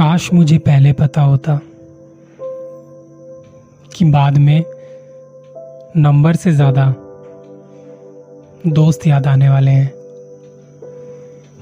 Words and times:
काश 0.00 0.32
मुझे 0.32 0.56
पहले 0.58 0.92
पता 0.92 1.22
होता 1.22 1.60
कि 3.96 4.04
बाद 4.04 4.38
में 4.38 4.64
नंबर 5.96 6.36
से 6.36 6.52
ज़्यादा 6.52 6.84
दोस्त 8.66 9.06
याद 9.06 9.26
आने 9.26 9.48
वाले 9.48 9.70
हैं। 9.70 9.90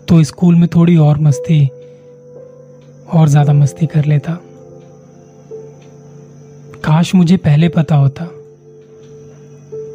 तो 0.09 0.23
स्कूल 0.25 0.55
में 0.55 0.69
थोड़ी 0.69 0.97
और 0.97 1.19
मस्ती, 1.19 1.67
और 3.15 3.29
ज़्यादा 3.29 3.53
मस्ती 3.53 3.87
कर 3.87 4.05
लेता। 4.05 4.39
काश 6.85 7.15
मुझे 7.15 7.37
पहले 7.37 7.69
पता 7.69 7.97
होता 7.97 8.29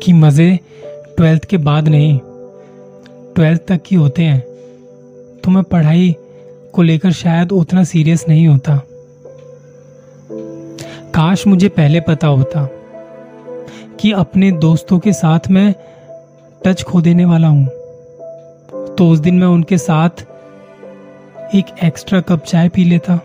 कि 0.03 0.13
मज़े 0.13 0.59
ट्वेल्थ 1.17 1.45
के 1.45 1.57
बाद 1.57 1.87
नहीं, 1.87 2.19
ट्वेल्थ 3.35 3.61
तक 3.67 3.81
ही 3.87 3.95
होते 3.95 4.23
हैं। 4.23 4.39
तो 5.39 5.51
मैं 5.51 5.63
पढ़ाई 5.63 6.15
को 6.73 6.81
लेकर 6.81 7.11
शायद 7.11 7.51
उतना 7.51 7.83
सीरियस 7.83 8.25
नहीं 8.29 8.47
होता। 8.47 8.81
काश 11.15 11.47
मुझे 11.47 11.69
पहले 11.69 11.99
पता 11.99 12.27
होता 12.27 12.67
कि 13.99 14.11
अपने 14.11 14.51
दोस्तों 14.51 14.99
के 14.99 15.13
साथ 15.13 15.39
मैं 15.51 15.73
टच 16.65 16.83
खो 16.83 17.01
देने 17.01 17.25
वाला 17.25 17.47
हूँ। 17.47 17.65
तो 18.97 19.09
उस 19.09 19.19
दिन 19.19 19.35
मैं 19.35 19.47
उनके 19.47 19.77
साथ 19.77 20.09
एक 21.55 21.65
एक्स्ट्रा 21.83 22.21
कप 22.21 22.43
चाय 22.43 22.69
पी 22.69 22.83
लेता। 22.83 23.19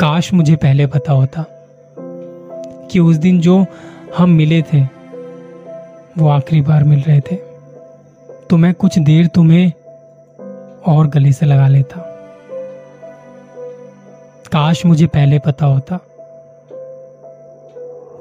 काश 0.00 0.32
मुझे 0.32 0.56
पहले 0.56 0.86
पता 0.86 1.12
होता 1.12 1.44
कि 2.90 2.98
उस 2.98 3.16
दिन 3.16 3.40
जो 3.40 3.64
हम 4.18 4.30
मिले 4.30 4.62
थे, 4.62 4.82
वो 6.18 6.28
आखिरी 6.28 6.60
बार 6.60 6.84
मिल 6.84 7.00
रहे 7.00 7.20
थे। 7.20 7.36
तो 8.50 8.56
मैं 8.56 8.74
कुछ 8.74 8.98
देर 8.98 9.26
तुम्हें 9.26 9.72
और 10.86 11.06
गले 11.06 11.32
से 11.32 11.46
लगा 11.46 11.68
लेता। 11.68 12.00
काश 14.52 14.84
मुझे 14.86 15.06
पहले 15.06 15.38
पता 15.38 15.66
होता 15.66 15.98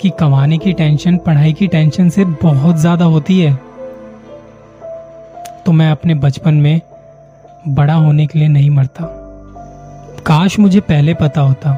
कि 0.01 0.09
कमाने 0.19 0.57
की 0.57 0.73
टेंशन, 0.73 1.17
पढ़ाई 1.17 1.53
की 1.53 1.67
टेंशन 1.67 2.09
से 2.09 2.25
बहुत 2.25 2.75
ज़्यादा 2.77 3.05
होती 3.05 3.39
है। 3.39 3.53
तो 5.65 5.71
मैं 5.71 5.89
अपने 5.91 6.15
बचपन 6.15 6.53
में 6.53 6.81
बड़ा 7.67 7.93
होने 7.93 8.25
के 8.27 8.39
लिए 8.39 8.47
नहीं 8.47 8.69
मरता। 8.69 9.05
काश 10.25 10.57
मुझे 10.59 10.79
पहले 10.81 11.13
पता 11.13 11.41
होता 11.41 11.73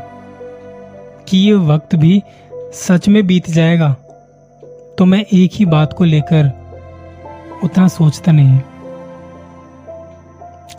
कि 1.28 1.38
ये 1.38 1.54
वक्त 1.54 1.96
भी 1.96 2.22
सच 2.76 3.08
में 3.08 3.26
बीत 3.28 3.50
जाएगा 3.50 3.96
तो 4.98 5.06
मैं 5.06 5.24
एक 5.34 5.52
ही 5.54 5.66
बात 5.66 5.94
को 5.94 6.04
लेकर 6.04 6.52
उतना 7.64 7.88
सोचता 7.88 8.32
नहीं। 8.32 8.60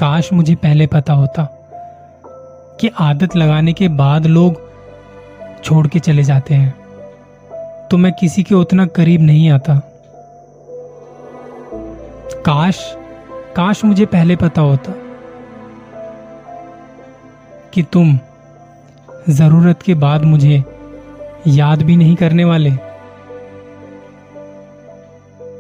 काश 0.01 0.33
मुझे 0.33 0.55
पहले 0.55 0.87
पता 0.87 1.13
होता 1.13 1.49
कि 2.81 2.91
आदत 2.99 3.37
लगाने 3.37 3.73
के 3.73 3.89
बाद 3.89 4.27
लोग 4.27 4.61
छोड़ 5.65 5.89
के 5.89 5.99
चले 5.99 6.23
जाते 6.23 6.55
हैं। 6.55 6.75
तो 7.89 7.97
मैं 7.97 8.13
किसी 8.13 8.43
के 8.43 8.55
उतना 8.55 8.87
करीब 8.87 9.21
नहीं 9.21 9.51
आता। 9.51 9.75
काश 12.47 12.95
काश 13.57 13.85
मुझे 13.85 14.07
पहले 14.07 14.37
पता 14.37 14.63
होता 14.63 14.93
कि 17.75 17.83
तुम 17.83 18.19
ज़रूरत 19.31 19.83
के 19.83 19.95
बाद 19.95 20.25
मुझे 20.25 20.65
याद 21.47 21.83
भी 21.83 21.97
नहीं 21.97 22.17
करने 22.17 22.45
वाले। 22.45 22.71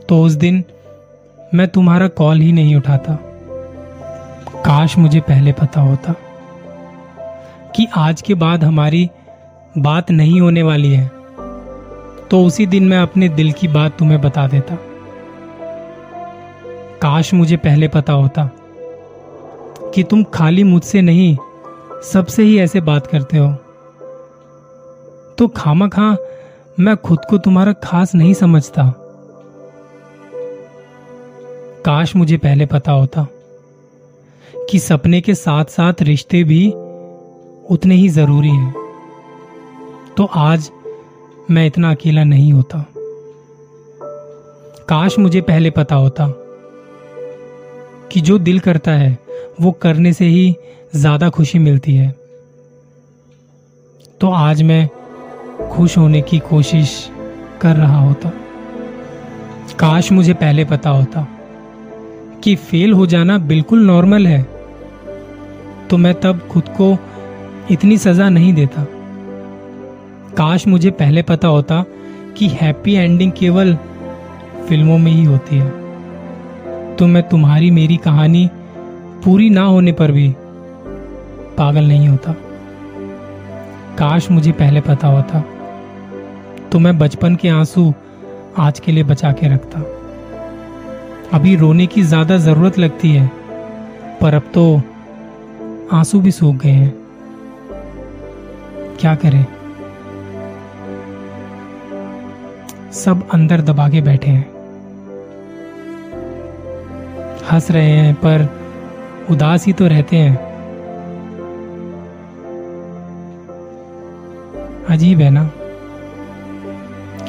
तो 0.09 0.23
उस 0.23 0.33
दिन 0.33 0.65
मैं 1.55 1.69
तुम्हारा 1.69 2.09
कॉल 2.09 2.41
ही 2.41 2.53
नहीं 2.53 2.77
उठाता। 2.77 3.19
काश 4.79 4.97
मुझे 4.99 5.21
पहले 5.21 5.53
पता 5.53 5.81
होता 5.81 6.13
कि 7.77 7.87
आज 7.97 8.21
के 8.23 8.35
बाद 8.35 8.65
हमारी 8.65 9.11
बात 9.79 10.11
नहीं 10.11 10.41
होने 10.41 10.63
वाली 10.63 10.93
है 10.93 11.07
तो 12.31 12.43
उसी 12.45 12.67
दिन 12.67 12.85
मैं 12.89 12.99
अपने 12.99 13.29
दिल 13.29 13.51
की 13.53 13.69
बात 13.69 13.97
तुम्हें 13.99 14.21
बता 14.21 14.47
देता। 14.49 14.77
काश 17.03 17.33
मुझे 17.35 17.57
पहले 17.57 17.89
पता 17.89 18.13
होता 18.13 18.51
कि 19.95 20.03
तुम 20.03 20.23
खाली 20.25 20.63
मुझसे 20.63 21.03
नहीं, 21.03 21.37
सबसे 22.13 22.43
ही 22.43 22.59
ऐसे 22.59 22.81
बात 22.81 23.07
करते 23.07 23.39
हो। 23.39 23.53
तो 25.39 25.49
खामा 25.49 25.89
खा 25.89 26.17
मैं 26.81 26.97
खुद 26.97 27.19
को 27.31 27.39
तुम्हारा 27.39 27.73
खास 27.73 28.15
नहीं 28.15 28.35
समझता। 28.35 28.93
काश 31.85 32.17
मुझे 32.17 32.37
पहले 32.37 32.67
पता 32.67 32.93
होता 32.93 33.27
कि 34.71 34.79
सपने 34.79 35.21
के 35.21 35.35
साथ 35.35 35.65
साथ 35.65 36.03
रिश्ते 36.03 36.45
भी 36.45 36.71
उतने 37.71 37.95
ही 37.95 38.09
ज़रूरी 38.09 38.49
हैं। 38.49 38.75
तो 40.17 40.25
आज 40.25 40.71
मैं 41.51 41.67
इतना 41.67 41.91
अकेला 41.91 42.25
नहीं 42.25 42.53
होता। 42.53 42.85
काश 44.89 45.19
मुझे 45.19 45.41
पहले 45.41 45.71
पता 45.71 45.95
होता 45.95 46.27
कि 48.13 48.21
जो 48.21 48.39
दिल 48.39 48.59
करता 48.61 48.91
है, 48.91 49.19
वो 49.61 49.73
करने 49.73 50.13
से 50.13 50.25
ही 50.25 50.57
ज़्यादा 50.97 51.29
खुशी 51.29 51.59
मिलती 51.59 51.95
है। 51.95 52.11
तो 54.21 54.31
आज 54.31 54.63
मैं 54.63 54.89
खुश 55.71 55.99
होने 55.99 56.23
की 56.23 56.39
कोशिश 56.39 57.11
कर 57.61 57.77
रहा 57.77 58.01
होता। 58.01 58.33
काश 59.79 60.13
मुझे 60.13 60.35
पहले 60.35 60.65
पता 60.65 60.91
होता 60.91 61.27
कि 62.45 62.57
फेल 62.57 62.93
हो 62.93 63.07
जाना 63.07 63.39
बिल्कुल 63.39 63.87
नॉर्मल 63.87 64.27
है। 64.27 64.58
तो 65.91 65.97
मैं 65.97 66.15
तब 66.21 66.41
खुद 66.51 66.69
को 66.81 66.97
इतनी 67.71 67.97
सजा 67.99 68.29
नहीं 68.29 68.53
देता। 68.55 68.85
काश 70.37 70.67
मुझे 70.67 70.91
पहले 70.93 71.23
पता 71.23 71.49
होता 71.49 71.85
कि 72.37 72.49
हैप्पी 72.51 72.95
एंडिंग 72.95 73.33
केवल 73.33 73.75
फ़िल्मों 74.69 74.99
में 74.99 75.11
ही 75.13 75.25
होती 75.25 75.57
है। 75.57 76.97
तो 76.97 77.07
मैं 77.07 77.23
तुम्हारी 77.29 77.71
मेरी 77.71 77.97
कहानी 77.97 78.49
पूरी 79.25 79.49
ना 79.51 79.63
होने 79.63 79.93
पर 79.93 80.13
भी 80.13 80.29
पागल 81.59 81.85
नहीं 81.85 82.09
होता। 82.09 82.33
काश 83.99 84.31
मुझे 84.31 84.53
पहले 84.53 84.81
पता 84.81 85.09
होता 85.09 85.41
तो 86.73 86.79
मैं 86.79 86.97
बचपन 86.99 87.37
के 87.37 87.49
आँसू 87.49 87.93
आज 88.59 88.81
के 88.81 88.93
लिए 88.93 89.05
बचा 89.05 89.33
के 89.33 89.49
रखता। 89.49 89.81
अभी 91.33 91.55
रोने 91.57 91.87
की 91.87 92.03
ज़्यादा 92.03 92.37
ज़रूरत 92.39 92.79
लगती 92.79 93.11
है, 93.11 93.27
पर 94.21 94.35
अब 94.35 94.51
तो 94.55 94.65
आँसू 95.93 96.21
भी 96.21 96.31
सूख 96.31 96.57
गए 96.57 96.71
हैं। 96.71 96.95
क्या 99.01 99.15
करें? 99.15 99.47
सब 102.93 103.29
अंदर 103.31 103.61
दबा 103.61 103.89
के 103.89 104.01
बैठे 104.01 104.31
हैं। 104.31 104.51
हंस 107.53 107.71
रहे 107.71 107.91
हैं, 107.91 108.15
पर 108.15 108.61
उदास 109.31 109.67
ही 109.67 109.73
तो 109.73 109.87
रहते 109.87 110.17
हैं। 110.17 110.37
अजीब 114.91 115.21
है 115.21 115.31
ना? 115.31 115.51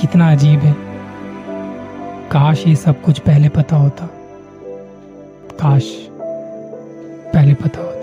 कितना 0.02 0.32
अजीब 0.32 0.60
है। 0.60 0.76
काश 2.32 2.68
ये 2.68 2.76
सब 2.76 3.02
कुछ 3.02 3.20
पहले 3.20 3.50
पता 3.50 3.76
होता। 3.76 4.10
काश 5.62 6.08
पहले 7.34 7.54
पता 7.54 7.82
होता। 7.82 7.99